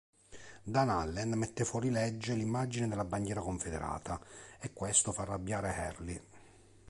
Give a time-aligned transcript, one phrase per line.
[0.63, 4.19] Dan Halen mette fuori legge l'immagine della bandiera confederata
[4.59, 6.21] e questo fa arrabbiare Early.